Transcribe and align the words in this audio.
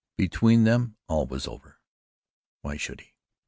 Between 0.17 0.63
them 0.63 0.95
all 1.07 1.27
was 1.27 1.47
over 1.47 1.79
why 2.63 2.75
should 2.75 3.01
he? 3.01 3.13